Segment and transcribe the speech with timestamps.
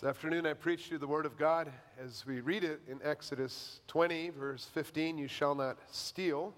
[0.00, 3.80] This afternoon, I preached you the Word of God as we read it in Exodus
[3.88, 6.54] 20, verse 15 You shall not steal.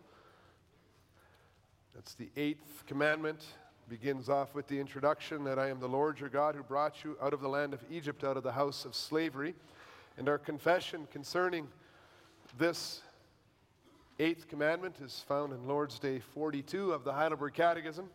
[1.95, 3.43] That's the eighth commandment.
[3.89, 7.17] Begins off with the introduction that I am the Lord your God who brought you
[7.23, 9.55] out of the land of Egypt, out of the house of slavery.
[10.19, 11.67] And our confession concerning
[12.59, 13.01] this
[14.19, 18.11] eighth commandment is found in Lord's Day 42 of the Heidelberg Catechism,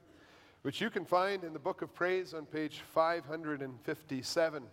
[0.62, 4.64] which you can find in the Book of Praise on page 557.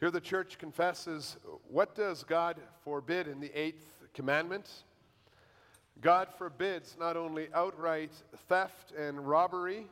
[0.00, 1.36] Here the church confesses
[1.68, 4.84] what does God forbid in the eighth commandment?
[6.00, 8.12] God forbids not only outright
[8.48, 9.86] theft and robbery,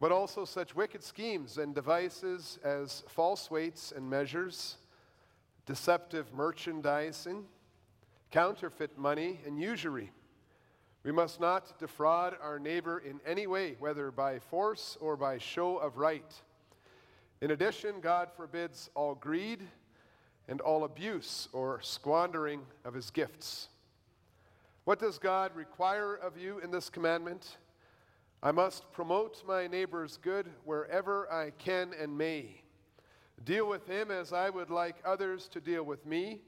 [0.00, 4.76] but also such wicked schemes and devices as false weights and measures,
[5.66, 7.44] deceptive merchandising,
[8.32, 10.10] counterfeit money, and usury.
[11.04, 15.76] We must not defraud our neighbor in any way, whether by force or by show
[15.76, 16.34] of right.
[17.40, 19.60] In addition, God forbids all greed
[20.48, 23.68] and all abuse or squandering of his gifts.
[24.84, 27.58] What does God require of you in this commandment?
[28.42, 32.62] I must promote my neighbor's good wherever I can and may.
[33.44, 36.40] Deal with him as I would like others to deal with me,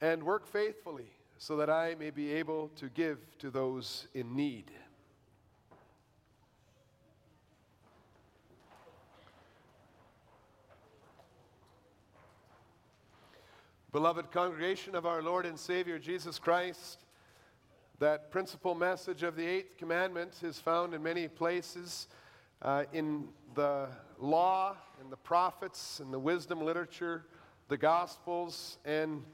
[0.00, 4.70] and work faithfully so that I may be able to give to those in need.
[13.92, 17.00] Beloved congregation of our Lord and Savior Jesus Christ,
[17.98, 22.06] that principal message of the eighth commandment is found in many places
[22.62, 23.88] uh, in the
[24.20, 27.24] law, in the prophets, in the wisdom literature,
[27.66, 29.24] the gospels, and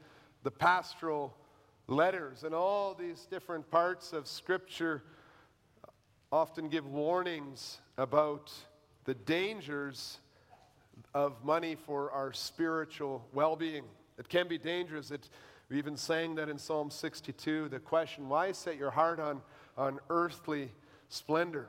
[0.41, 1.37] the pastoral
[1.85, 2.43] letters.
[2.43, 5.03] And all these different parts of Scripture
[6.31, 8.51] often give warnings about
[9.05, 10.17] the dangers
[11.13, 13.83] of money for our spiritual well being.
[14.17, 15.11] It can be dangerous.
[15.11, 15.29] It,
[15.69, 19.41] we even sang that in Psalm 62 the question, why set your heart on,
[19.77, 20.71] on earthly
[21.09, 21.67] splendor?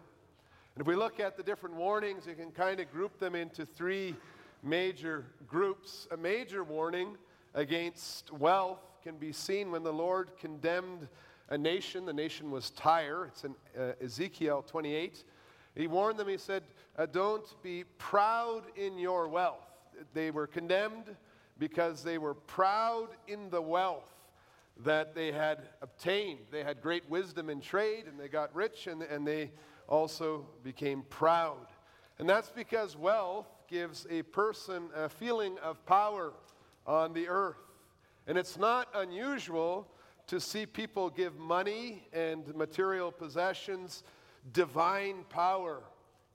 [0.74, 3.66] And if we look at the different warnings, you can kind of group them into
[3.66, 4.14] three
[4.62, 6.06] major groups.
[6.10, 7.16] A major warning
[7.54, 11.08] against wealth can be seen when the Lord condemned
[11.50, 12.06] a nation.
[12.06, 13.26] The nation was Tyre.
[13.26, 15.24] It's in uh, Ezekiel 28.
[15.74, 16.62] He warned them, he said,
[16.96, 19.66] uh, Don't be proud in your wealth.
[20.14, 21.16] They were condemned
[21.58, 24.12] because they were proud in the wealth
[24.84, 26.40] that they had obtained.
[26.50, 29.50] They had great wisdom in trade and they got rich and, and they
[29.88, 31.66] also became proud.
[32.18, 36.32] And that's because wealth gives a person a feeling of power
[36.86, 37.56] on the earth.
[38.26, 39.88] And it's not unusual
[40.28, 44.04] to see people give money and material possessions
[44.52, 45.82] divine power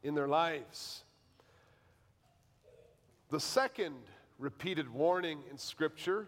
[0.04, 1.04] in their lives.
[3.30, 3.96] The second
[4.40, 6.28] repeated warning in Scripture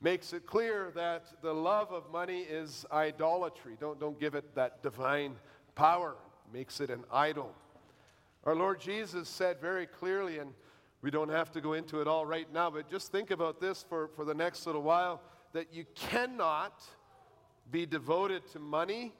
[0.00, 3.76] makes it clear that the love of money is idolatry.
[3.80, 5.36] Don't, don't give it that divine
[5.74, 6.16] power,
[6.52, 7.54] makes it an idol.
[8.44, 10.52] Our Lord Jesus said very clearly, and
[11.00, 13.84] we don't have to go into it all right now, but just think about this
[13.88, 15.22] for, for the next little while
[15.52, 16.82] that you cannot
[17.70, 19.14] be devoted to money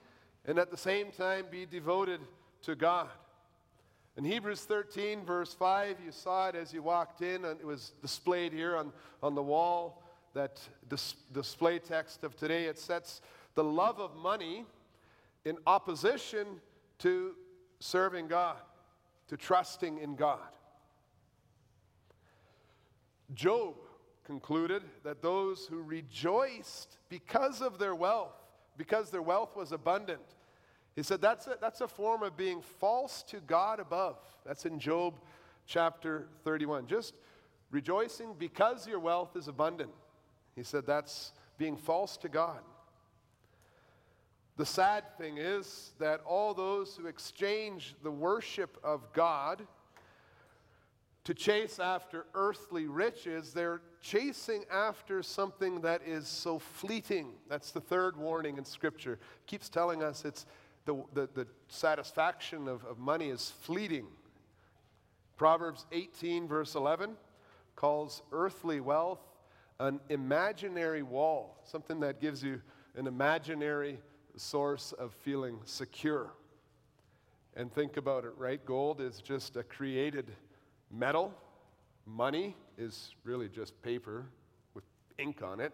[0.45, 2.21] and at the same time be devoted
[2.63, 3.09] to God.
[4.17, 7.93] In Hebrews 13, verse 5, you saw it as you walked in, and it was
[8.01, 8.93] displayed here on,
[9.23, 10.03] on the wall.
[10.35, 13.21] That dis- display text of today, it sets
[13.55, 14.65] the love of money
[15.45, 16.47] in opposition
[16.99, 17.35] to
[17.81, 18.57] serving God,
[19.29, 20.39] to trusting in God.
[23.33, 23.75] Job
[24.25, 28.35] concluded that those who rejoiced because of their wealth,
[28.77, 30.35] because their wealth was abundant,
[30.97, 34.17] he said that's a, that's a form of being false to God above.
[34.47, 35.15] That's in Job
[35.67, 36.87] chapter 31.
[36.87, 37.15] Just
[37.71, 39.91] rejoicing because your wealth is abundant.
[40.55, 42.61] He said that's being false to God.
[44.57, 49.67] The sad thing is that all those who exchange the worship of God
[51.25, 57.33] to chase after earthly riches, they're chasing after something that is so fleeting.
[57.49, 59.15] That's the third warning in Scripture.
[59.15, 60.47] It keeps telling us it's
[60.85, 64.07] the, the, the satisfaction of, of money is fleeting.
[65.37, 67.17] Proverbs 18, verse 11,
[67.77, 69.21] calls earthly wealth
[69.81, 72.61] an imaginary wall, something that gives you
[72.97, 73.99] an imaginary
[74.37, 76.33] source of feeling secure.
[77.57, 78.65] And think about it, right?
[78.65, 80.31] Gold is just a created
[80.91, 81.35] metal.
[82.07, 84.27] Money is really just paper
[84.75, 84.85] with
[85.19, 85.73] ink on it.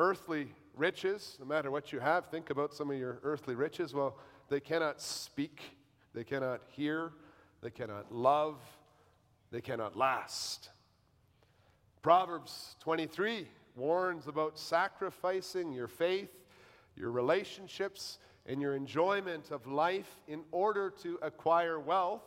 [0.00, 3.92] Earthly riches, no matter what you have, think about some of your earthly riches.
[3.92, 4.16] Well,
[4.48, 5.76] they cannot speak
[6.12, 7.12] they cannot hear,
[7.62, 8.56] they cannot love,
[9.50, 10.70] they cannot last.
[12.02, 16.30] Proverbs 23 warns about sacrificing your faith,
[16.96, 22.22] your relationships, and your enjoyment of life in order to acquire wealth.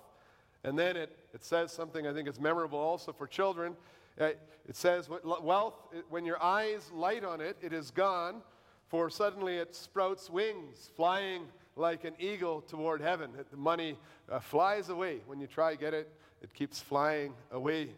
[0.63, 3.75] And then it, it says something I think is memorable also for children.
[4.19, 4.25] Uh,
[4.67, 5.75] it says, Wealth,
[6.09, 8.41] when your eyes light on it, it is gone,
[8.87, 11.43] for suddenly it sprouts wings, flying
[11.75, 13.31] like an eagle toward heaven.
[13.49, 13.97] The money
[14.31, 15.21] uh, flies away.
[15.25, 16.11] When you try to get it,
[16.41, 17.89] it keeps flying away.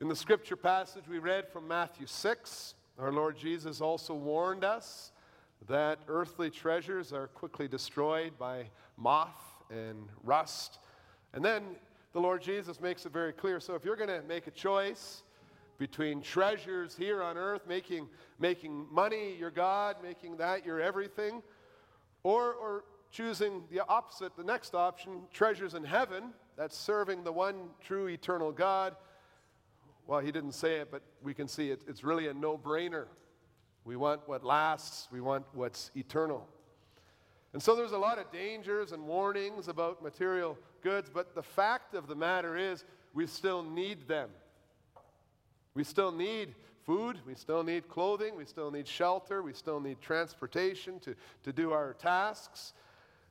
[0.00, 5.12] In the scripture passage we read from Matthew 6, our Lord Jesus also warned us
[5.68, 8.66] that earthly treasures are quickly destroyed by
[8.96, 9.40] moth
[9.70, 10.78] and rust.
[11.32, 11.62] And then
[12.16, 13.60] the Lord Jesus makes it very clear.
[13.60, 15.22] So if you're going to make a choice
[15.76, 18.08] between treasures here on earth, making,
[18.38, 21.42] making money your God, making that your everything,
[22.22, 27.68] or, or choosing the opposite, the next option, treasures in heaven, that's serving the one
[27.82, 28.96] true eternal God.
[30.06, 31.82] Well, he didn't say it, but we can see it.
[31.86, 33.08] It's really a no brainer.
[33.84, 36.48] We want what lasts, we want what's eternal.
[37.52, 41.94] And so there's a lot of dangers and warnings about material goods, but the fact
[41.94, 44.30] of the matter is we still need them.
[45.74, 46.54] We still need
[46.84, 51.52] food, we still need clothing, we still need shelter, we still need transportation to, to
[51.52, 52.72] do our tasks.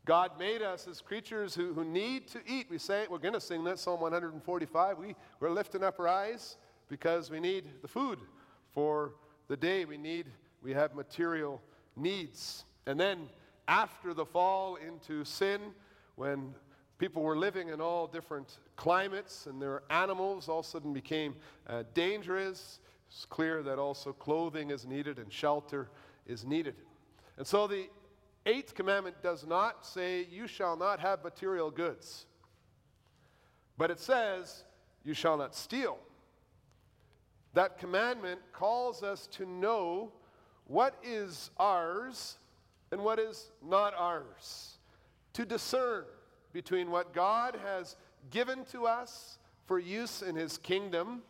[0.04, 2.68] God made us as creatures who, who need to eat.
[2.70, 4.98] We say, we're going to sing that, Psalm 145.
[4.98, 6.58] We, we're lifting up our eyes
[6.90, 8.20] because we need the food
[8.74, 9.14] for
[9.48, 9.86] the day.
[9.86, 10.26] We need,
[10.62, 11.62] we have material
[11.96, 12.66] needs.
[12.86, 13.30] And then
[13.70, 15.62] after the fall into sin,
[16.18, 16.54] when
[16.98, 21.36] people were living in all different climates and their animals all of a sudden became
[21.68, 25.90] uh, dangerous, it's clear that also clothing is needed and shelter
[26.26, 26.76] is needed.
[27.38, 27.90] And so the
[28.46, 32.26] eighth commandment does not say, You shall not have material goods,
[33.78, 34.64] but it says,
[35.04, 35.98] You shall not steal.
[37.54, 40.12] That commandment calls us to know
[40.66, 42.38] what is ours
[42.92, 44.78] and what is not ours,
[45.34, 46.06] to discern
[46.56, 47.98] between what God has
[48.32, 51.22] given to us for use in His kingdom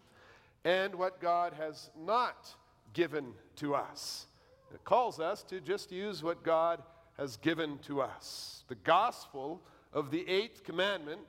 [0.64, 2.54] and what God has not
[2.94, 4.28] given to us.
[4.72, 6.84] It calls us to just use what God
[7.18, 8.66] has given to us.
[8.68, 11.22] The gospel of the eighth commandment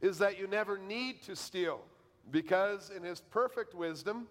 [0.00, 1.82] is that you never need to steal
[2.30, 4.26] because, in His perfect wisdom,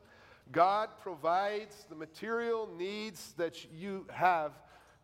[0.51, 4.53] God provides the material needs that you have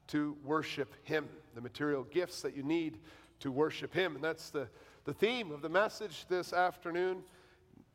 [0.08, 2.98] to worship Him, the material gifts that you need
[3.40, 4.16] to worship Him.
[4.16, 4.68] And that's the,
[5.06, 7.24] the theme of the message this afternoon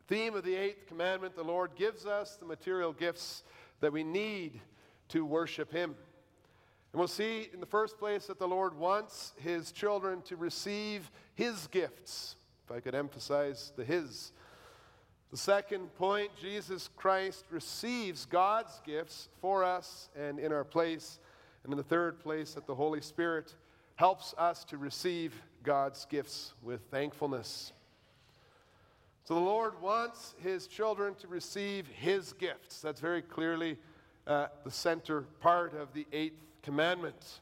[0.06, 3.42] theme of the eighth commandment, the Lord gives us the material gifts
[3.80, 4.60] that we need
[5.08, 5.94] to worship Him.
[6.92, 11.10] And we'll see in the first place that the Lord wants His children to receive
[11.34, 12.36] His gifts.
[12.66, 14.32] If I could emphasize the His.
[15.30, 21.18] The second point, Jesus Christ receives God's gifts for us and in our place.
[21.64, 23.54] And in the third place, that the Holy Spirit
[23.96, 27.72] helps us to receive God's gifts with thankfulness.
[29.24, 32.80] So the Lord wants his children to receive his gifts.
[32.82, 33.78] That's very clearly
[34.26, 37.40] uh, the center part of the eighth commandment.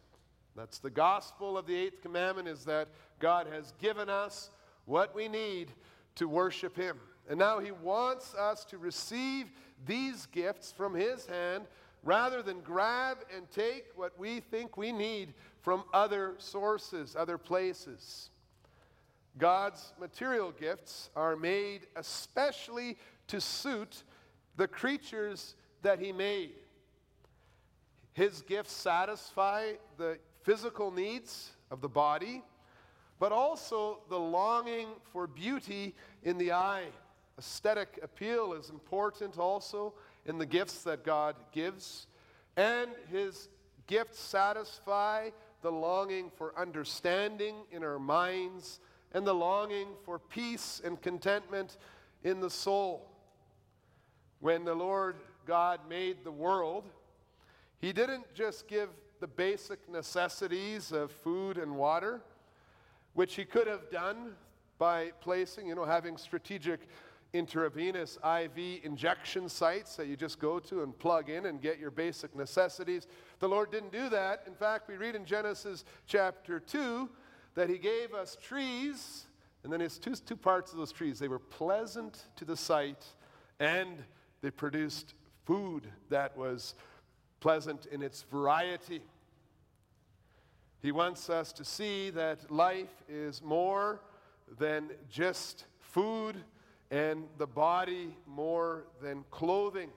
[0.55, 2.89] That's the gospel of the eighth commandment is that
[3.19, 4.51] God has given us
[4.85, 5.73] what we need
[6.17, 6.99] to worship him.
[7.29, 9.51] And now he wants us to receive
[9.87, 11.65] these gifts from his hand
[12.05, 18.31] rather than grab and take what we think we need from other sources, other places.
[19.39, 24.03] God's material gifts are made especially to suit
[24.57, 26.53] the creatures that He made.
[28.13, 32.43] His gifts satisfy the physical needs of the body,
[33.19, 36.89] but also the longing for beauty in the eye.
[37.39, 39.95] Aesthetic appeal is important also
[40.27, 42.07] in the gifts that God gives.
[42.57, 43.49] And His
[43.87, 45.31] gifts satisfy
[45.63, 48.81] the longing for understanding in our minds
[49.13, 51.79] and the longing for peace and contentment
[52.25, 53.09] in the soul.
[54.41, 55.17] When the Lord
[55.47, 56.85] God made the world,
[57.79, 58.89] He didn't just give
[59.21, 62.21] the basic necessities of food and water,
[63.15, 64.33] which He could have done
[64.79, 66.81] by placing, you know, having strategic
[67.33, 71.91] intravenous IV injection sites that you just go to and plug in and get your
[71.91, 73.07] basic necessities.
[73.39, 74.45] The Lord didn't do that.
[74.47, 77.09] In fact, we read in Genesis chapter 2
[77.55, 79.27] that he gave us trees,
[79.65, 81.19] and then his two, two parts of those trees.
[81.19, 83.05] They were pleasant to the sight,
[83.61, 84.05] and
[84.43, 86.75] they produced food that was
[87.41, 89.03] pleasant in its variety.
[90.83, 94.01] He wants us to see that life is more
[94.59, 96.37] than just food
[96.93, 99.89] and the body more than clothing.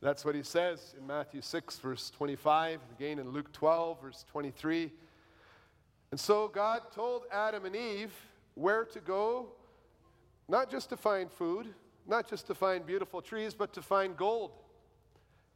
[0.00, 4.90] That's what he says in Matthew 6, verse 25, again in Luke 12, verse 23.
[6.10, 8.14] And so God told Adam and Eve
[8.54, 9.48] where to go,
[10.48, 11.74] not just to find food,
[12.06, 14.52] not just to find beautiful trees, but to find gold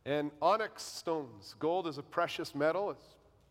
[0.04, 1.54] and onyx stones.
[1.61, 3.06] Gold is a precious metal, it's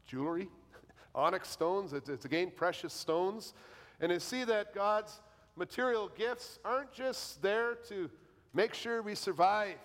[0.05, 0.49] jewelry.
[1.15, 3.55] onyx stones, it's, it's again precious stones.
[3.99, 5.19] And you see that God's
[5.55, 8.09] material gifts aren't just there to
[8.53, 9.77] make sure we survive,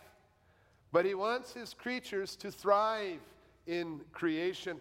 [0.92, 3.20] but He wants His creatures to thrive
[3.66, 4.80] in creation.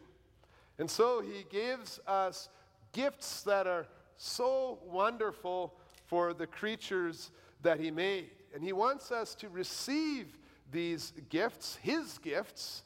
[0.80, 2.50] And so He gives us
[2.92, 3.88] gifts that are
[4.18, 5.74] so wonderful
[6.06, 8.30] for the creatures that He made.
[8.54, 10.38] And He wants us to receive
[10.72, 12.84] these gifts, His gifts,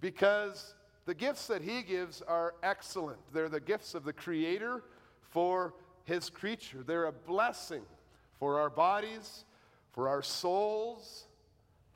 [0.00, 0.74] because
[1.06, 3.18] the gifts that He gives are excellent.
[3.32, 4.84] They're the gifts of the Creator
[5.30, 5.74] for
[6.08, 7.82] His creature, they're a blessing
[8.38, 9.44] for our bodies,
[9.92, 11.26] for our souls,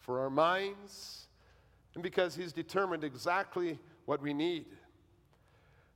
[0.00, 1.28] for our minds,
[1.94, 4.66] and because He's determined exactly what we need.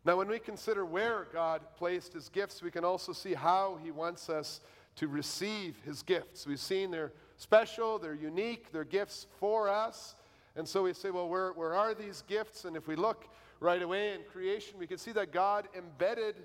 [0.06, 3.90] Now, when we consider where God placed His gifts, we can also see how He
[3.90, 4.62] wants us
[4.94, 6.46] to receive His gifts.
[6.46, 10.14] We've seen they're special, they're unique, they're gifts for us.
[10.56, 12.64] And so we say, well, where, where are these gifts?
[12.64, 13.28] And if we look
[13.60, 16.36] right away in creation, we can see that God embedded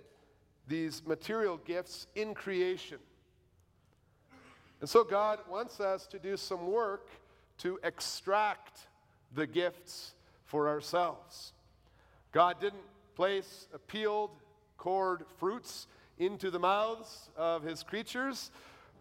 [0.67, 2.99] these material gifts in creation.
[4.79, 7.07] And so God wants us to do some work
[7.59, 8.87] to extract
[9.33, 10.13] the gifts
[10.45, 11.53] for ourselves.
[12.31, 12.83] God didn't
[13.15, 14.31] place peeled,
[14.77, 15.87] cored fruits
[16.17, 18.51] into the mouths of his creatures,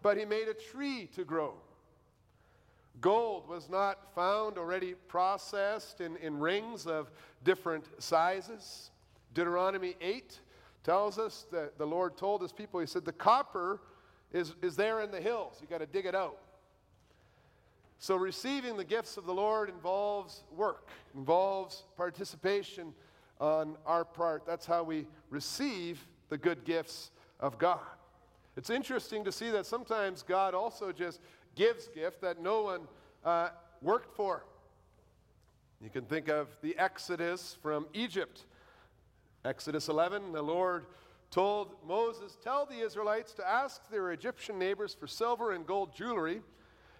[0.01, 1.53] but he made a tree to grow.
[2.99, 7.09] Gold was not found already processed in, in rings of
[7.43, 8.91] different sizes.
[9.33, 10.39] Deuteronomy 8
[10.83, 13.81] tells us that the Lord told his people, He said, The copper
[14.31, 15.57] is, is there in the hills.
[15.61, 16.37] You got to dig it out.
[17.99, 22.93] So, receiving the gifts of the Lord involves work, involves participation
[23.39, 24.45] on our part.
[24.45, 27.79] That's how we receive the good gifts of God.
[28.57, 31.19] It's interesting to see that sometimes God also just
[31.55, 32.81] gives gift that no one
[33.23, 33.49] uh,
[33.81, 34.45] worked for.
[35.81, 38.45] You can think of the Exodus from Egypt.
[39.43, 40.85] Exodus 11, the Lord
[41.29, 46.41] told Moses, Tell the Israelites to ask their Egyptian neighbors for silver and gold jewelry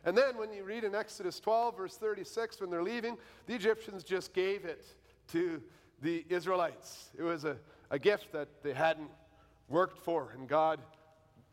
[0.04, 4.04] and then when you read in Exodus 12, verse 36, when they're leaving, the Egyptians
[4.04, 4.86] just gave it
[5.32, 5.62] to
[6.02, 7.12] the Israelites.
[7.18, 7.58] It was a,
[7.92, 9.12] a gift that they hadn't
[9.70, 10.80] worked for, and God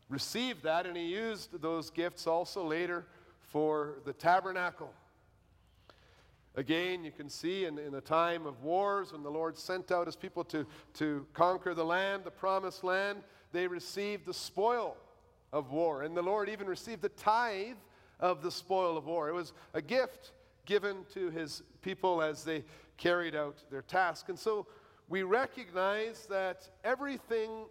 [0.09, 3.05] received that, and He used those gifts also later
[3.39, 4.91] for the tabernacle.
[6.55, 10.07] Again, you can see in, in the time of wars, when the Lord sent out
[10.07, 10.65] His people to,
[10.95, 13.19] to conquer the land, the promised land,
[13.51, 14.97] they received the spoil
[15.53, 16.03] of war.
[16.03, 17.77] And the Lord even received the tithe
[18.19, 19.29] of the spoil of war.
[19.29, 20.31] It was a gift
[20.65, 22.63] given to his people as they
[22.97, 24.29] carried out their task.
[24.29, 24.67] And so
[25.07, 27.65] we recognize that everything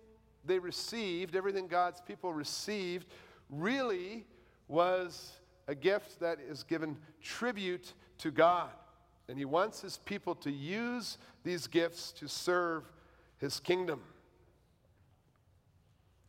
[0.44, 3.06] they received, everything God's people received,
[3.50, 4.24] really
[4.66, 5.32] was
[5.68, 8.70] a gift that is given tribute to God.
[9.28, 12.84] And he wants his people to use these gifts to serve
[13.38, 14.00] his kingdom.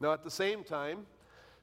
[0.02, 1.06] Now, at the same time,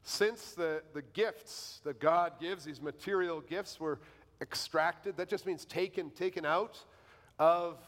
[0.02, 3.98] since the, the gifts that God gives, these material gifts, were
[4.40, 6.78] extracted, that just means taken, taken out
[7.38, 7.78] of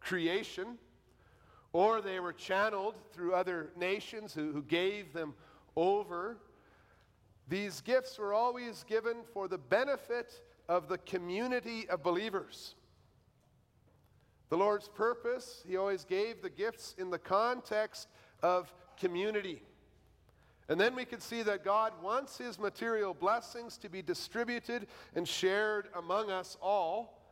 [0.00, 0.78] creation,
[1.72, 5.34] or they were channeled through other nations who, who gave them
[5.76, 6.38] over.
[7.48, 12.74] These gifts were always given for the benefit of the community of believers.
[14.48, 18.08] The Lord's purpose, He always gave the gifts in the context
[18.42, 19.62] of community.
[20.68, 25.26] And then we can see that God wants his material blessings to be distributed and
[25.26, 27.22] shared among us all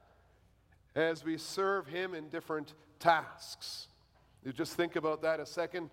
[0.95, 3.89] as we serve him in different tasks.
[4.45, 5.91] You just think about that a second.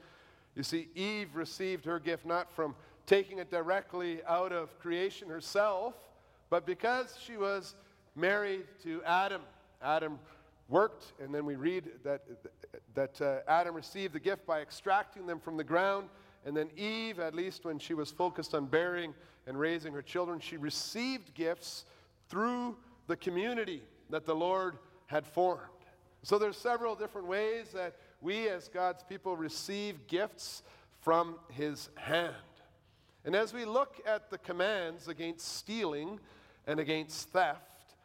[0.55, 2.75] You see, Eve received her gift not from
[3.07, 5.95] taking it directly out of creation herself,
[6.51, 7.74] but because she was
[8.15, 9.41] married to Adam.
[9.81, 10.20] Adam
[10.70, 12.22] worked, and then we read that,
[12.93, 16.08] that uh, Adam received the gift by extracting them from the ground
[16.46, 19.13] and then Eve, at least when she was focused on bearing
[19.46, 21.86] and raising her children, she received gifts
[22.29, 22.77] through
[23.08, 24.77] the community that the Lord
[25.08, 25.62] had formed.
[26.24, 30.63] So there's several different ways that we as God's people receive gifts
[31.01, 32.36] from his hand.
[33.25, 36.20] And as we look at the commands against stealing
[36.67, 37.95] and against theft,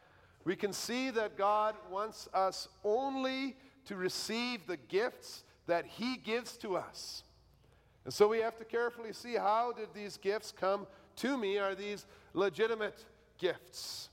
[0.43, 6.57] we can see that God wants us only to receive the gifts that He gives
[6.57, 7.23] to us.
[8.05, 10.87] And so we have to carefully see how did these gifts come
[11.17, 11.57] to me?
[11.57, 13.03] Are these legitimate
[13.37, 14.09] gifts?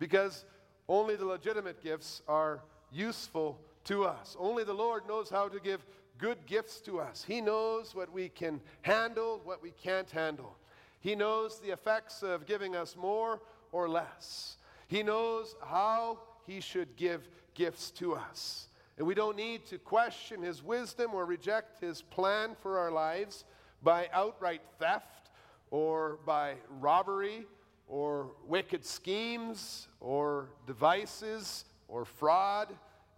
[0.00, 0.44] Because
[0.88, 2.60] only the legitimate gifts are
[2.92, 4.36] useful to us.
[4.38, 5.86] Only the Lord knows how to give
[6.18, 7.24] good gifts to us.
[7.26, 10.56] He knows what we can handle, what we can't handle.
[11.00, 13.40] He knows the effects of giving us more
[13.74, 14.56] or less.
[14.86, 18.68] He knows how He should give gifts to us.
[18.96, 23.44] And we don't need to question His wisdom or reject His plan for our lives
[23.82, 25.30] by outright theft
[25.72, 27.46] or by robbery
[27.88, 32.68] or wicked schemes or devices or fraud.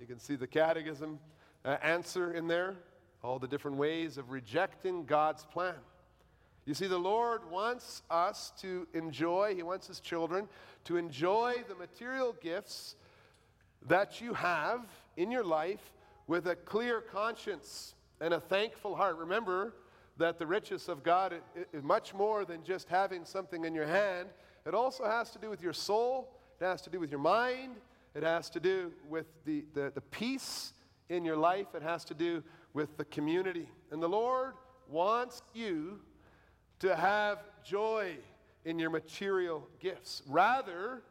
[0.01, 1.19] You can see the catechism
[1.67, 2.77] uh, answer in there,
[3.23, 5.75] all the different ways of rejecting God's plan.
[6.67, 10.49] You see, the Lord wants us to enjoy, He wants His children
[10.85, 12.97] to enjoy the material gifts
[13.87, 14.85] that you have
[15.17, 15.93] in your life
[16.27, 19.17] with a clear conscience and a thankful heart.
[19.17, 19.75] Remember
[20.17, 21.35] that the riches of God
[21.73, 24.29] is much more than just having something in your hand,
[24.67, 27.77] it also has to do with your soul, it has to do with your mind,
[28.15, 30.73] it has to do with the, the, the peace
[31.09, 32.43] in your life, it has to do
[32.73, 33.69] with the community.
[33.93, 34.55] And the Lord
[34.89, 36.01] wants you
[36.81, 38.17] to have joy
[38.65, 41.03] in your material gifts rather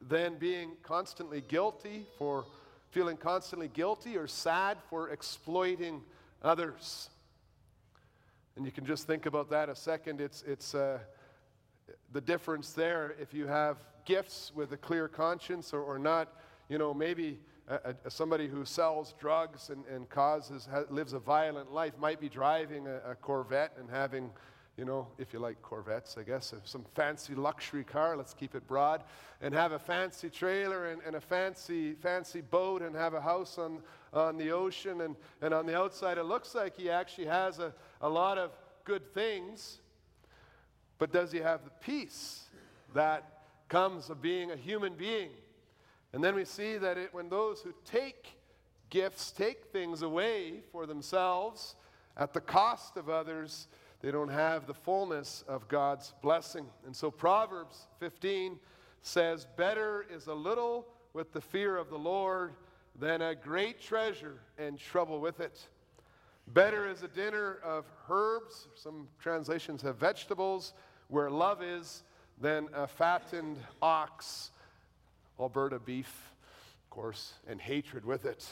[0.00, 2.44] than being constantly guilty for
[2.90, 6.02] feeling constantly guilty or sad for exploiting
[6.42, 7.10] others.
[8.56, 10.20] And you can just think about that a second.
[10.20, 10.98] It's, it's uh,
[12.12, 16.28] the difference there if you have gifts with a clear conscience or, or not.
[16.68, 21.18] You know, maybe a, a, somebody who sells drugs and, and causes, ha, lives a
[21.18, 24.30] violent life might be driving a, a Corvette and having
[24.78, 28.64] you know, if you like Corvettes, I guess, some fancy luxury car, let's keep it
[28.68, 29.02] broad,
[29.42, 33.58] and have a fancy trailer and, and, a fancy, fancy boat and have a house
[33.58, 33.80] on,
[34.12, 35.00] on the ocean.
[35.00, 38.52] And, and on the outside, it looks like he actually has a, a lot of
[38.84, 39.78] good things,
[40.98, 42.44] but does he have the peace
[42.94, 45.30] that comes of being a human being?
[46.12, 48.28] And then we see that it, when those who take
[48.90, 51.74] gifts take things away for themselves
[52.16, 53.66] at the cost of others,
[54.00, 56.66] they don't have the fullness of God's blessing.
[56.86, 58.58] And so Proverbs 15
[59.02, 62.52] says, Better is a little with the fear of the Lord
[62.98, 65.66] than a great treasure and trouble with it.
[66.48, 70.72] Better is a dinner of herbs, some translations have vegetables,
[71.08, 72.04] where love is,
[72.40, 74.50] than a fattened ox,
[75.38, 76.32] Alberta beef,
[76.84, 78.46] of course, and hatred with it.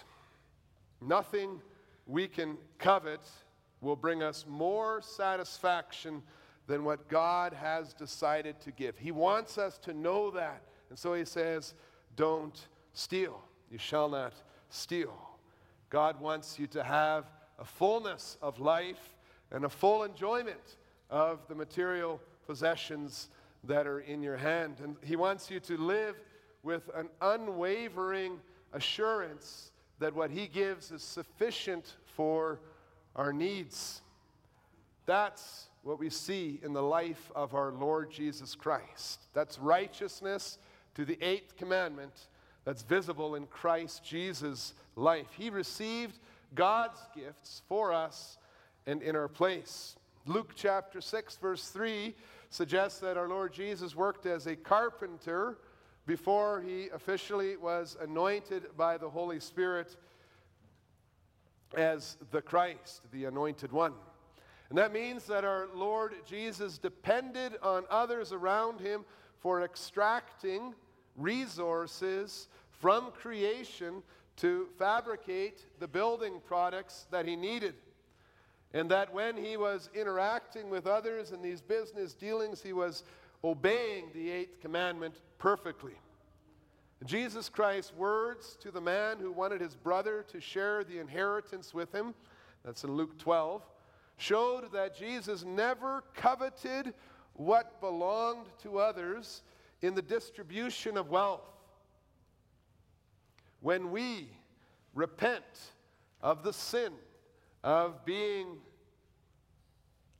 [1.01, 1.61] Nothing
[2.07, 3.21] we can covet
[3.87, 6.23] will bring us more satisfaction
[6.67, 8.99] than what God has decided to give.
[8.99, 10.63] He wants us to know that.
[10.91, 11.75] And so he says,
[12.17, 13.41] Don't steal.
[13.71, 14.35] You shall not
[14.69, 15.17] steal.
[15.91, 17.25] God wants you to have
[17.59, 19.15] a fullness of life
[19.51, 20.77] and a full enjoyment
[21.09, 23.29] of the material possessions
[23.65, 24.77] that are in your hand.
[24.83, 26.17] And he wants you to live
[26.63, 28.41] with an unwavering
[28.73, 32.61] assurance that what he gives is sufficient for
[33.17, 34.03] our needs.
[35.07, 39.21] That's what we see in the life of our Lord Jesus Christ.
[39.35, 40.59] That's righteousness
[40.95, 42.29] to the eighth commandment
[42.65, 45.29] that's visible in Christ Jesus' life.
[45.37, 46.19] He received
[46.55, 48.39] God's gifts for us
[48.87, 49.97] and in our place.
[50.27, 52.15] Luke chapter 6, verse 3
[52.51, 55.59] suggests that our Lord Jesus worked as a carpenter
[56.07, 59.97] before he officially was anointed by the Holy Spirit
[61.75, 63.93] as the Christ, the anointed one.
[64.69, 69.05] And that means that our Lord Jesus depended on others around him
[69.39, 70.75] for extracting
[71.17, 74.03] resources from creation
[74.37, 77.75] to fabricate the building products that he needed.
[78.75, 83.05] And that when he was interacting with others in these business dealings, he was
[83.45, 85.95] obeying the eighth commandment perfectly.
[87.07, 91.95] Jesus Christ's words to the man who wanted his brother to share the inheritance with
[91.95, 92.15] him,
[92.65, 93.63] that's in Luke 12,
[94.17, 96.95] showed that Jesus never coveted
[97.35, 99.43] what belonged to others
[99.83, 101.43] in the distribution of wealth.
[103.61, 104.29] When we
[104.95, 105.45] repent
[106.23, 106.93] of the sin
[107.63, 108.59] of being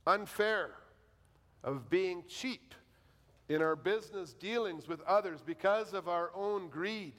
[0.05, 0.71] unfair,
[1.63, 2.73] of being cheap,
[3.49, 7.13] in our business dealings with others because of our own greed,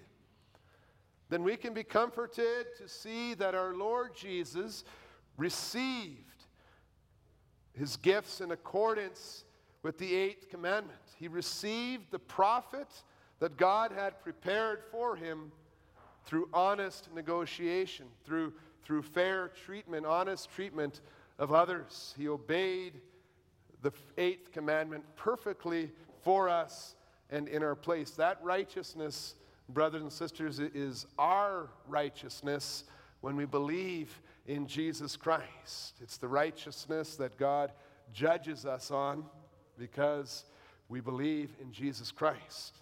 [1.31, 4.85] then we can be comforted to see that our Lord Jesus
[5.37, 6.25] received
[7.73, 9.45] his gifts in accordance
[9.83, 10.99] with the eighth commandment.
[11.19, 12.89] He received the profit
[13.41, 15.53] that God had prepared for him
[16.25, 18.53] through honest negotiation, through
[18.89, 21.03] through fair treatment, honest treatment
[21.39, 22.15] of others.
[22.17, 22.95] He obeyed
[23.83, 25.91] the eighth commandment perfectly
[26.29, 26.95] for us
[27.31, 28.11] and in our place.
[28.11, 29.35] That righteousness,
[29.71, 32.85] brothers and sisters, is our righteousness
[33.23, 35.95] when we believe in Jesus Christ.
[36.03, 37.73] It's the righteousness that God
[38.13, 39.25] judges us on
[39.79, 40.45] because
[40.91, 42.77] we believe in Jesus Christ.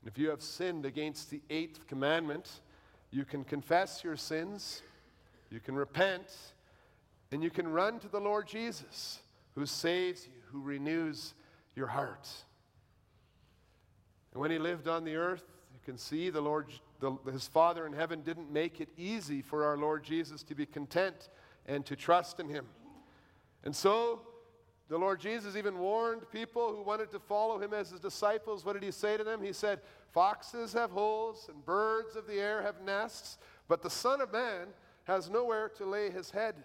[0.00, 2.50] And if you have sinned against the eighth commandment,
[3.12, 4.82] you can confess your sins,
[5.52, 6.34] you can repent,
[7.30, 9.20] and you can run to the Lord Jesus,
[9.54, 11.34] who saves you, who renews
[11.76, 12.28] your heart.
[14.32, 16.66] And when he lived on the earth, you can see the Lord,
[17.00, 20.66] the, his Father in heaven didn't make it easy for our Lord Jesus to be
[20.66, 21.28] content
[21.66, 22.66] and to trust in him.
[23.64, 24.20] And so,
[24.88, 28.64] the Lord Jesus even warned people who wanted to follow him as his disciples.
[28.64, 29.42] What did he say to them?
[29.42, 29.80] He said,
[30.12, 34.66] Foxes have holes and birds of the air have nests, but the Son of Man
[35.04, 36.56] has nowhere to lay his head.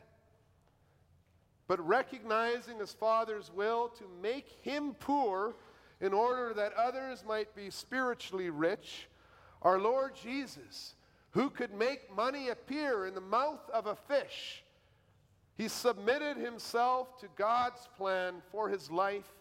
[1.68, 5.56] But recognizing his Father's will to make him poor
[6.00, 9.08] in order that others might be spiritually rich,
[9.62, 10.96] our Lord Jesus,
[11.32, 14.64] who could make money appear in the mouth of a fish,
[15.58, 19.34] he submitted himself to God's plan for his life.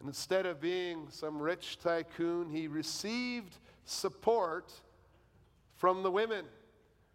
[0.00, 4.72] And instead of being some rich tycoon, he received support
[5.76, 6.44] from the women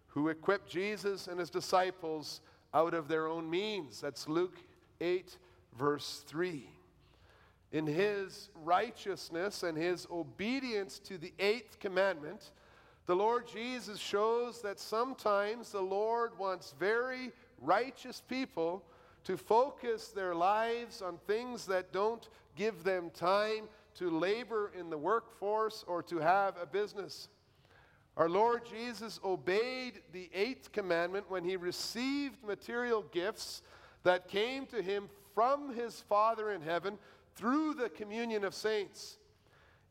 [0.08, 2.40] who equipped Jesus and his disciples
[2.74, 4.00] out of their own means.
[4.00, 4.58] That's Luke
[5.02, 5.38] 8,
[5.78, 6.70] verse 3
[7.72, 12.52] in his righteousness and his obedience to the eighth commandment,
[13.06, 18.84] the Lord Jesus shows that sometimes the Lord wants very righteous people
[19.24, 24.98] to focus their lives on things that don't give them time to labor in the
[24.98, 27.28] workforce or to have a business.
[28.16, 33.62] Our Lord Jesus obeyed the eighth commandment when he received material gifts
[34.04, 36.98] that came to him from his Father in heaven
[37.40, 39.18] through the communion of saints,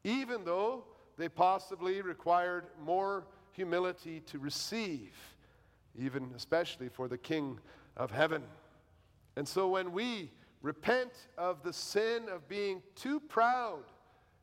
[0.05, 0.85] even though
[1.17, 5.15] they possibly required more humility to receive,
[5.99, 7.59] even especially for the King
[7.97, 8.43] of heaven.
[9.37, 10.31] And so when we
[10.61, 13.85] repent of the sin of being too proud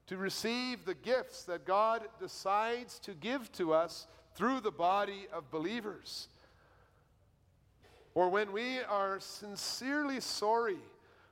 [0.08, 5.52] to receive the gifts that God decides to give to us through the body of
[5.52, 6.28] believers,
[8.16, 10.80] or when we are sincerely sorry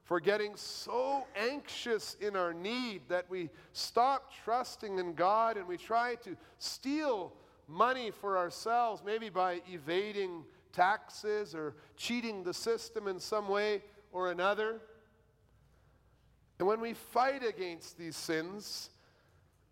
[0.03, 5.77] for getting so anxious in our need that we stop trusting in God and we
[5.77, 7.33] try to steal
[7.67, 14.31] money for ourselves, maybe by evading taxes or cheating the system in some way or
[14.31, 14.81] another.
[16.59, 18.89] And when we fight against these sins,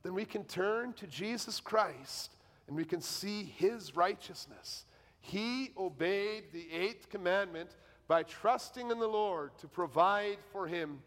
[0.04, 2.32] then we can turn to Jesus Christ
[2.68, 4.86] and we can see his righteousness.
[5.20, 7.76] He obeyed the eighth commandment
[8.12, 11.00] by trusting in the Lord to provide for him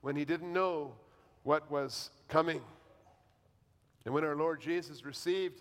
[0.00, 0.92] when he didn't know
[1.42, 2.60] what was coming.
[4.04, 5.60] And when our Lord Jesus received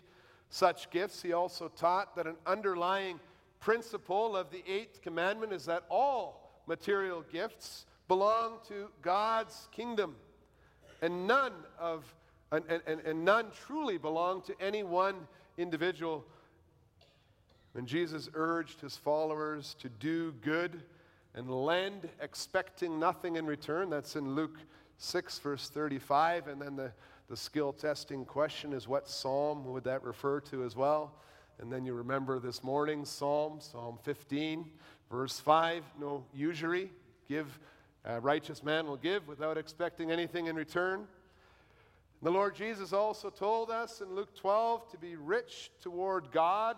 [0.52, 3.20] such gifts, he also taught that an underlying
[3.60, 10.16] principle of the eighth commandment is that all material gifts belong to God's kingdom,
[11.02, 12.14] and none of
[12.52, 15.16] and, and, and none truly belong to any one
[15.58, 16.24] individual
[17.74, 20.84] when Jesus urged his followers to do good
[21.34, 24.58] and lend, expecting nothing in return, that's in Luke
[24.98, 26.48] 6, verse 35.
[26.48, 26.92] And then the,
[27.30, 31.14] the skill testing question is what psalm would that refer to as well?
[31.60, 34.70] And then you remember this morning's psalm, Psalm 15,
[35.10, 36.90] verse 5 no usury,
[37.30, 37.60] give,
[38.04, 41.08] a righteous man will give without expecting anything in return.
[42.24, 46.78] The Lord Jesus also told us in Luke 12 to be rich toward God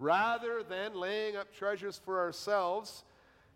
[0.00, 3.04] rather than laying up treasures for ourselves.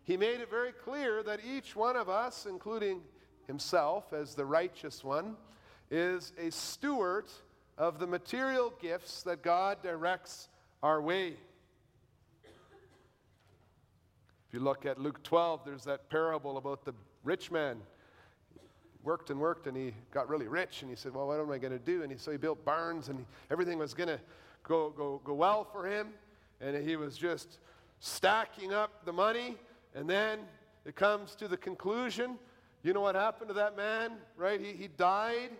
[0.03, 3.01] He made it very clear that each one of us, including
[3.47, 5.35] himself as the righteous one,
[5.89, 7.25] is a steward
[7.77, 10.47] of the material gifts that God directs
[10.83, 11.33] our way.
[14.47, 17.77] If you look at Luke 12, there's that parable about the rich man.
[19.03, 21.57] Worked and worked and he got really rich and he said, Well, what am I
[21.57, 22.03] going to do?
[22.03, 24.19] And he, so he built barns and he, everything was going to
[24.63, 26.07] go, go, go well for him
[26.65, 27.59] and he was just
[27.99, 29.55] stacking up the money.
[29.93, 30.39] And then
[30.83, 32.39] it comes to the conclusion.
[32.81, 34.59] You know what happened to that man, right?
[34.59, 35.51] He, he died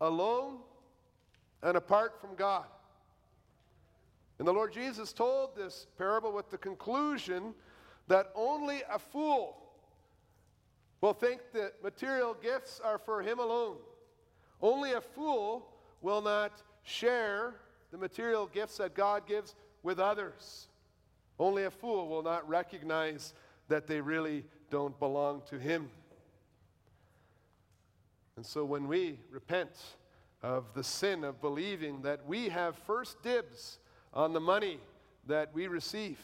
[0.00, 0.58] alone
[1.62, 2.66] and apart from God.
[4.38, 7.54] And the Lord Jesus told this parable with the conclusion
[8.08, 9.56] that only a fool
[11.00, 13.76] will think that material gifts are for him alone.
[14.60, 15.66] Only a fool
[16.02, 17.54] will not share
[17.90, 20.68] the material gifts that God gives with others.
[21.38, 23.34] Only a fool will not recognize
[23.68, 25.88] that they really don't belong to him.
[28.36, 29.70] And so when we repent
[30.42, 33.78] of the sin of believing that we have first dibs
[34.12, 34.78] on the money
[35.26, 36.18] that we receive,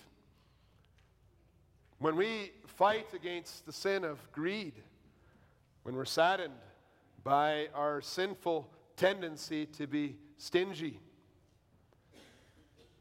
[1.98, 4.74] when we fight against the sin of greed,
[5.82, 6.54] when we're saddened
[7.24, 11.00] by our sinful tendency to be stingy,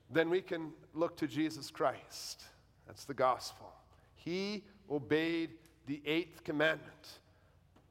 [0.09, 2.43] then we can look to Jesus Christ.
[2.85, 3.73] That's the gospel.
[4.15, 5.51] He obeyed
[5.85, 7.19] the eighth commandment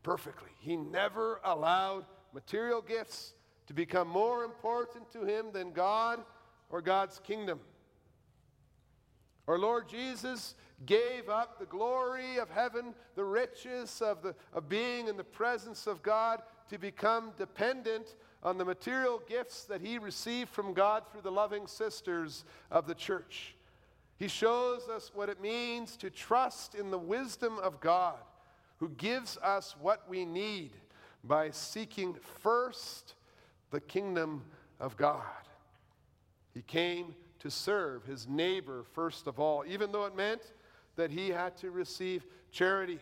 [0.02, 0.50] perfectly.
[0.61, 3.35] He never allowed material gifts
[3.66, 6.22] to become more important to him than God
[6.70, 7.61] or God's kingdom.
[9.48, 15.09] Our Lord Jesus gave up the glory of heaven, the riches of, the, of being
[15.09, 20.51] in the presence of God, to become dependent on the material gifts that he received
[20.51, 23.55] from God through the loving sisters of the church.
[24.18, 28.18] He shows us what it means to trust in the wisdom of God
[28.79, 30.72] who gives us what we need
[31.25, 33.14] by seeking first
[33.70, 34.44] the kingdom
[34.79, 35.22] of God.
[36.55, 40.53] He came to serve his neighbor first of all, even though it meant
[40.96, 42.99] that he had to receive charity.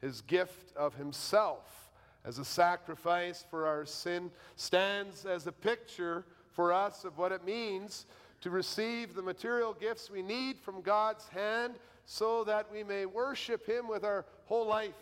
[0.00, 1.81] His gift of himself
[2.24, 7.44] as a sacrifice for our sin stands as a picture for us of what it
[7.44, 8.06] means
[8.40, 13.66] to receive the material gifts we need from God's hand so that we may worship
[13.66, 14.94] Him with our whole life.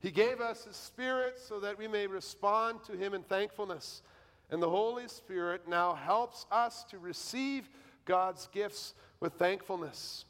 [0.00, 4.02] He gave us His Spirit so that we may respond to Him in thankfulness.
[4.50, 7.68] And the Holy Spirit now helps us to receive
[8.04, 10.24] God's gifts with thankfulness.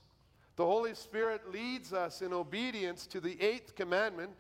[0.56, 4.30] The Holy Spirit leads us in obedience to the eighth commandment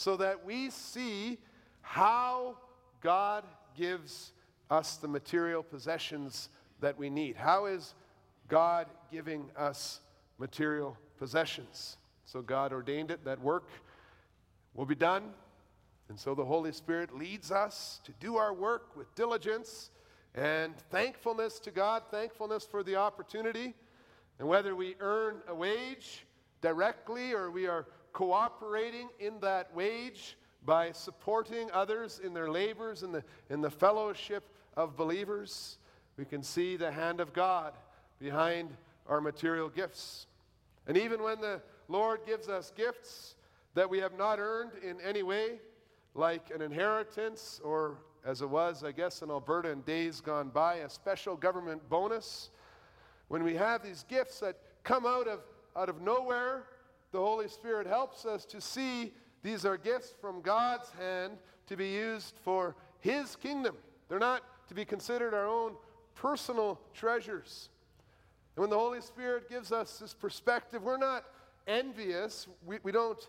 [0.00, 1.36] so that we see
[1.82, 2.56] how
[3.02, 3.44] God
[3.76, 4.32] gives
[4.70, 6.48] us the material possessions
[6.80, 7.36] that we need.
[7.36, 7.92] How is
[8.48, 10.00] God giving us
[10.38, 11.98] material possessions.
[12.24, 13.68] So God ordained it, that work
[14.72, 15.34] will be done.
[16.08, 19.90] And so the Holy Spirit leads us to do our work with diligence
[20.34, 23.74] and thankfulness to God, thankfulness for the opportunity.
[24.38, 26.24] And whether we earn a wage
[26.62, 33.12] directly or we are cooperating in that wage by supporting others in their labors in
[33.12, 34.44] the, in the fellowship
[34.76, 35.78] of believers,
[36.16, 37.72] we can see the hand of God
[38.18, 38.70] behind
[39.08, 40.26] our material gifts.
[40.86, 43.36] And even when the Lord gives us gifts
[43.74, 45.60] that we have not earned in any way,
[46.14, 50.76] like an inheritance, or as it was, I guess, in Alberta in days gone by,
[50.76, 52.50] a special government bonus,
[53.28, 55.40] when we have these gifts that come out of,
[55.76, 56.64] out of nowhere,
[57.12, 61.88] the Holy Spirit helps us to see these are gifts from God's hand to be
[61.88, 63.76] used for His kingdom.
[64.08, 65.72] They're not to be considered our own
[66.14, 67.70] personal treasures.
[68.56, 71.24] And when the Holy Spirit gives us this perspective, we're not
[71.66, 72.46] envious.
[72.64, 73.28] We, we don't,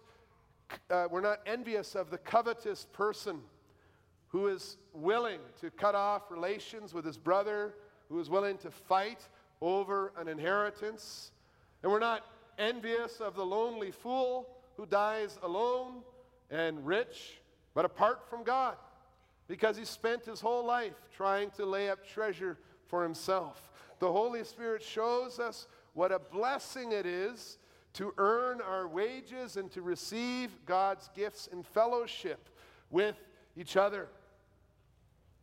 [0.90, 3.40] uh, we're not envious of the covetous person
[4.28, 7.76] who is willing to cut off relations with his brother,
[8.10, 9.28] who is willing to fight
[9.62, 11.32] over an inheritance.
[11.84, 12.26] And we're not
[12.58, 16.02] envious of the lonely fool who dies alone
[16.50, 17.40] and rich,
[17.74, 18.76] but apart from God,
[19.48, 24.44] because he spent his whole life trying to lay up treasure for himself the Holy
[24.44, 27.60] Spirit shows us what a blessing it is
[27.94, 32.50] to earn our wages and to receive God's gifts in fellowship
[32.90, 33.16] with
[33.56, 34.10] each other.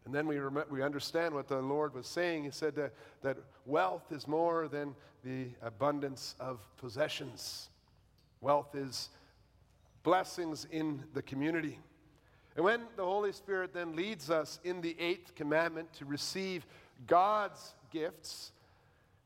[0.09, 2.45] And then we, rem- we understand what the Lord was saying.
[2.45, 7.69] He said that, that wealth is more than the abundance of possessions,
[8.41, 9.11] wealth is
[10.05, 11.79] blessings in the community.
[12.57, 16.65] And when the Holy Spirit then leads us in the eighth commandment to receive
[17.07, 18.53] God's gifts,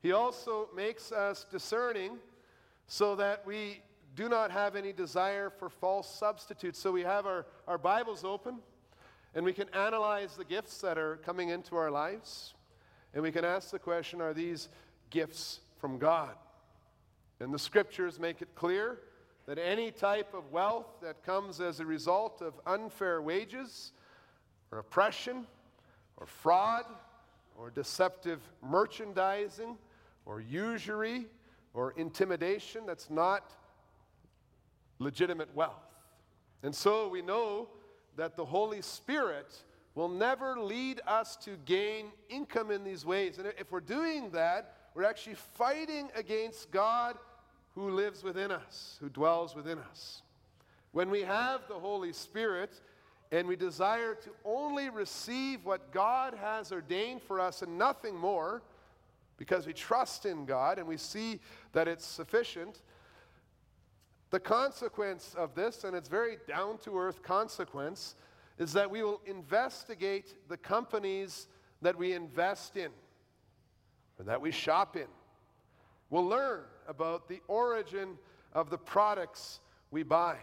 [0.02, 2.18] He also makes us discerning
[2.88, 3.82] so that we
[4.16, 6.80] do not have any desire for false substitutes.
[6.80, 8.58] So we have our, our Bibles open
[9.34, 12.54] and we can analyze the gifts that are coming into our lives.
[13.14, 14.68] And we can ask the question are these
[15.10, 16.34] gifts from God?
[17.40, 18.98] And the scriptures make it clear
[19.46, 23.92] that any type of wealth that comes as a result of unfair wages
[24.70, 25.46] or oppression
[26.16, 26.84] or fraud
[27.58, 29.76] or deceptive merchandising
[30.24, 31.26] or usury
[31.74, 32.86] or intimidation.
[32.86, 33.52] That's not
[34.98, 35.82] legitimate wealth.
[36.62, 37.68] And so we know
[38.16, 39.54] that the Holy Spirit
[39.94, 43.38] will never lead us to gain income in these ways.
[43.38, 47.16] And if we're doing that, we're actually fighting against God
[47.74, 50.22] who lives within us, who dwells within us.
[50.92, 52.80] When we have the Holy Spirit,
[53.32, 58.62] and we desire to only receive what God has ordained for us and nothing more,
[59.38, 61.40] because we trust in God and we see
[61.72, 62.82] that it's sufficient.
[64.32, 68.14] The consequence of this, and it's very down to earth consequence,
[68.58, 71.48] is that we will investigate the companies
[71.82, 72.90] that we invest in
[74.18, 75.06] or that we shop in.
[76.08, 78.16] We'll learn about the origin
[78.54, 80.38] of the products we buy.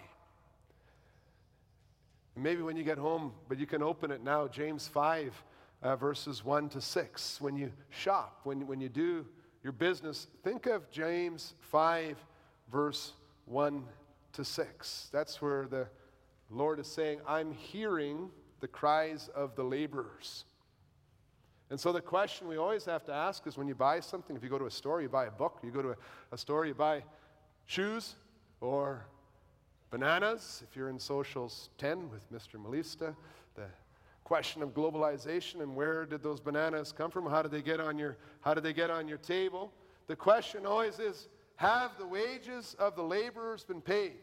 [2.36, 5.44] Maybe when you get home, but you can open it now, James 5,
[5.82, 7.42] uh, verses 1 to 6.
[7.42, 9.26] When you shop, when, when you do
[9.64, 12.16] your business, think of James 5,
[12.72, 13.14] verse
[13.50, 13.84] 1
[14.34, 15.10] to 6.
[15.12, 15.88] That's where the
[16.52, 20.46] Lord is saying, I'm hearing the cries of the laborers.
[21.70, 24.44] And so the question we always have to ask is when you buy something, if
[24.44, 25.96] you go to a store, you buy a book, you go to a,
[26.32, 27.04] a store, you buy
[27.66, 28.16] shoes
[28.62, 29.06] or
[29.92, 30.64] bananas.
[30.68, 32.56] If you're in Socials 10 with Mr.
[32.56, 33.16] Melista,
[33.56, 33.66] the
[34.24, 37.28] question of globalization and where did those bananas come from?
[37.28, 39.72] How did they get on your, how did they get on your table?
[40.08, 44.14] The question always is, have the wages of the laborers been paid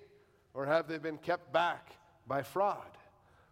[0.54, 1.92] or have they been kept back
[2.26, 2.96] by fraud?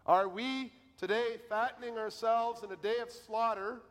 [0.07, 3.83] Are we today fattening ourselves in a day of slaughter,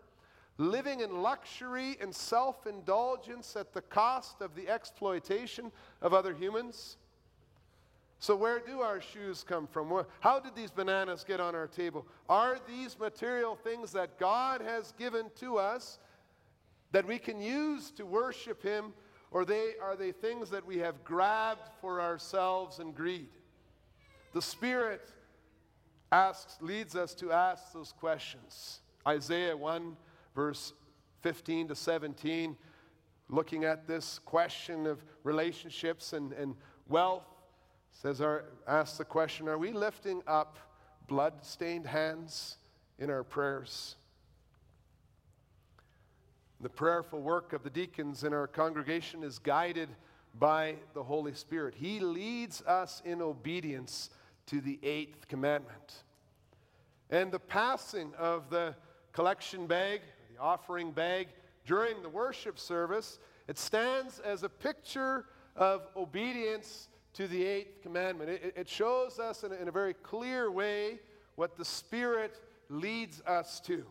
[0.57, 6.97] living in luxury and self indulgence at the cost of the exploitation of other humans?
[8.17, 10.05] So, where do our shoes come from?
[10.21, 12.07] How did these bananas get on our table?
[12.27, 15.99] Are these material things that God has given to us
[16.93, 18.93] that we can use to worship Him,
[19.33, 23.29] or they, are they things that we have grabbed for ourselves in greed?
[24.31, 25.11] The Spirit
[26.11, 28.81] asks, leads us to ask those questions.
[29.07, 29.97] Isaiah 1,
[30.35, 30.73] verse
[31.21, 32.55] 15 to 17,
[33.27, 36.55] looking at this question of relationships and, and
[36.87, 37.25] wealth,
[37.91, 40.59] says, our, asks the question Are we lifting up
[41.07, 42.57] blood stained hands
[42.99, 43.95] in our prayers?
[46.63, 49.89] The prayerful work of the deacons in our congregation is guided
[50.39, 51.75] by the Holy Spirit.
[51.75, 54.09] He leads us in obedience
[54.45, 56.03] to the eighth commandment.
[57.09, 58.75] And the passing of the
[59.11, 61.27] collection bag, the offering bag,
[61.65, 65.25] during the worship service, it stands as a picture
[65.57, 68.29] of obedience to the eighth commandment.
[68.29, 70.99] It, it shows us in a, in a very clear way
[71.35, 73.85] what the Spirit leads us to.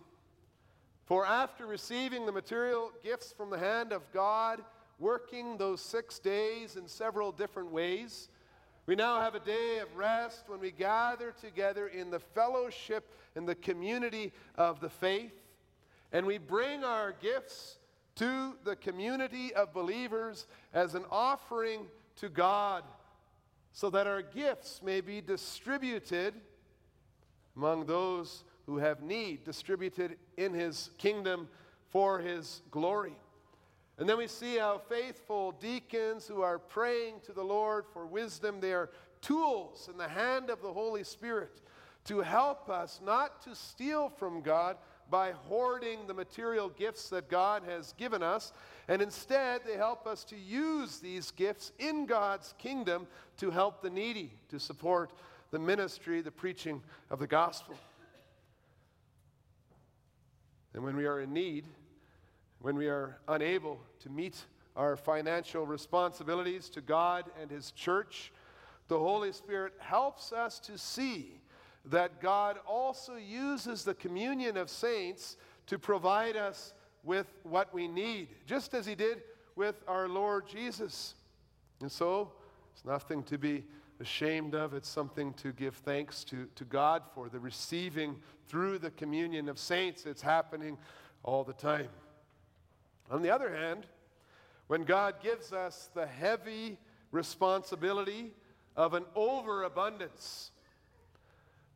[1.13, 4.65] For after receiving the material gifts from the hand of God,
[4.99, 8.31] working those six days in several different ways,
[8.87, 13.47] we now have a day of rest when we gather together in the fellowship and
[13.47, 15.35] the community of the faith,
[16.13, 17.77] and we bring our gifts
[18.15, 22.85] to the community of believers as an offering to God,
[23.75, 26.33] so that our gifts may be distributed
[27.55, 31.49] among those who have need, distributed in His kingdom
[31.91, 33.17] for His glory.
[33.99, 38.61] And then we see how faithful deacons who are praying to the Lord for wisdom,
[38.61, 41.61] they are tools in the hand of the Holy Spirit
[42.05, 44.77] to help us not to steal from God
[45.11, 48.53] by hoarding the material gifts that God has given us.
[48.89, 53.91] And instead, they help us to use these gifts in God's kingdom to help the
[53.91, 55.13] needy, to support
[55.51, 57.75] the ministry, the preaching of the gospel.
[60.75, 61.67] And when we are in need,
[62.61, 64.37] when we are unable to meet
[64.77, 68.33] our financial responsibilities to God and His church,
[68.89, 71.41] the Holy Spirit helps us to see
[71.87, 78.29] that God also uses the communion of saints to provide us with what we need,
[78.47, 79.23] just as He did
[79.57, 81.15] with our Lord Jesus.
[81.81, 82.33] And so,
[82.73, 83.65] it's nothing to be
[84.03, 84.75] ashamed of.
[84.75, 89.59] It's something to give thanks to, to God for the receiving through the communion of
[89.59, 90.05] saints.
[90.05, 90.77] It's happening
[91.23, 91.89] all the time.
[93.11, 93.87] On the other hand,
[94.67, 96.79] when God gives us the heavy
[97.13, 98.33] responsibility
[98.77, 100.51] of an overabundance,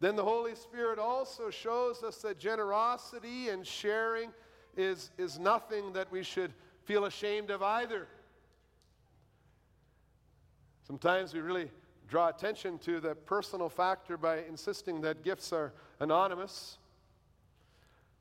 [0.01, 4.31] then the Holy Spirit also shows us that generosity and sharing
[4.77, 6.53] is, is nothing that we should
[6.85, 8.09] feel ashamed of either.
[10.87, 11.71] Sometimes we really
[12.09, 16.79] draw attention to the personal factor by insisting that gifts are anonymous.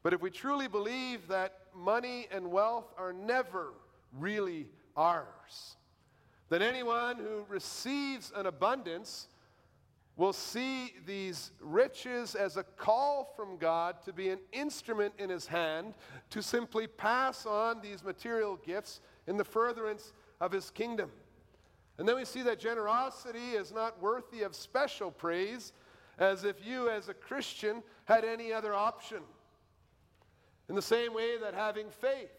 [0.03, 3.73] But if we truly believe that money and wealth are never
[4.17, 5.77] really ours,
[6.49, 9.27] then anyone who receives an abundance
[10.17, 15.45] will see these riches as a call from God to be an instrument in his
[15.45, 15.93] hand
[16.29, 21.11] to simply pass on these material gifts in the furtherance of his kingdom.
[21.97, 25.71] And then we see that generosity is not worthy of special praise,
[26.17, 29.19] as if you, as a Christian, had any other option.
[30.67, 32.31] In the same way that having faith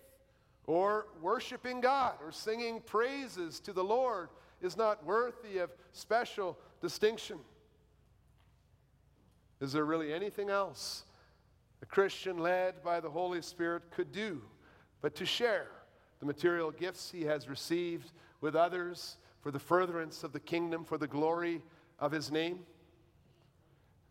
[0.67, 4.29] or worshiping God or singing praises to the Lord
[4.61, 7.39] is not worthy of special distinction.
[9.61, 11.05] Is there really anything else
[11.83, 14.43] a Christian led by the Holy Spirit could do
[15.01, 15.69] but to share
[16.21, 20.99] the material gifts he has received with others for the furtherance of the kingdom, for
[20.99, 21.63] the glory
[22.01, 22.59] of his name?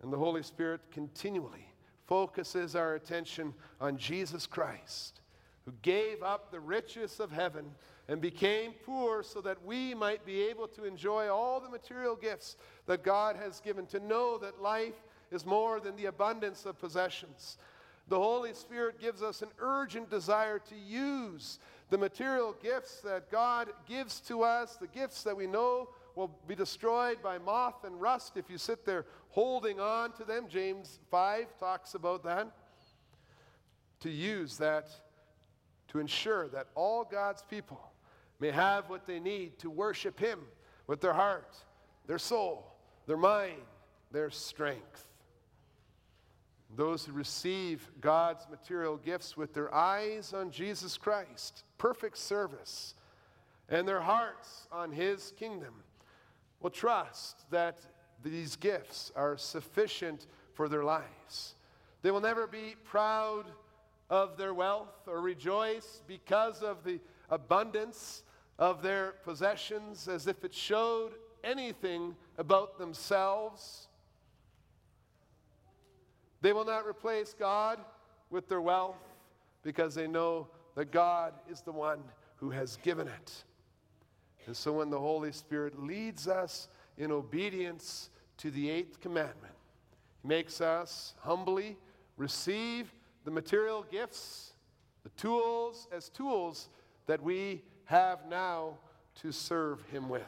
[0.01, 1.67] And the Holy Spirit continually
[2.05, 5.19] focuses our attention on Jesus Christ,
[5.65, 7.65] who gave up the riches of heaven
[8.07, 12.55] and became poor so that we might be able to enjoy all the material gifts
[12.85, 17.57] that God has given, to know that life is more than the abundance of possessions.
[18.07, 21.59] The Holy Spirit gives us an urgent desire to use
[21.89, 26.55] the material gifts that God gives to us, the gifts that we know will be
[26.55, 30.45] destroyed by moth and rust if you sit there holding on to them.
[30.49, 32.47] James 5 talks about that.
[34.01, 34.89] To use that
[35.89, 37.79] to ensure that all God's people
[38.39, 40.39] may have what they need to worship Him
[40.87, 41.55] with their heart,
[42.05, 42.75] their soul,
[43.07, 43.61] their mind,
[44.11, 45.05] their strength.
[46.75, 52.95] Those who receive God's material gifts with their eyes on Jesus Christ, perfect service,
[53.69, 55.73] and their hearts on His kingdom,
[56.59, 57.79] will trust that
[58.23, 61.55] these gifts are sufficient for their lives.
[62.01, 63.45] They will never be proud
[64.09, 66.99] of their wealth or rejoice because of the
[67.29, 68.23] abundance
[68.59, 71.13] of their possessions as if it showed
[71.43, 73.87] anything about themselves.
[76.45, 77.79] They will not replace God
[78.29, 79.01] with their wealth
[79.63, 82.03] because they know that God is the one
[82.35, 83.43] who has given it.
[84.45, 86.67] And so when the Holy Spirit leads us
[86.99, 89.55] in obedience to the eighth commandment,
[90.21, 91.77] He makes us humbly
[92.15, 92.93] receive
[93.23, 94.51] the material gifts,
[95.01, 96.69] the tools, as tools
[97.07, 98.77] that we have now
[99.23, 100.21] to serve Him with.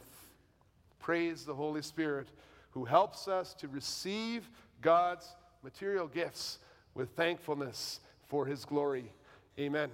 [0.97, 2.29] Praise the Holy Spirit
[2.71, 4.49] who helps us to receive
[4.81, 6.59] God's material gifts
[6.93, 9.11] with thankfulness for His glory.
[9.59, 9.89] Amen.